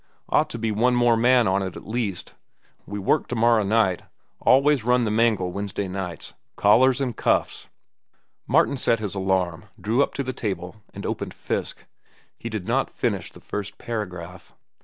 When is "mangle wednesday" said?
5.11-5.87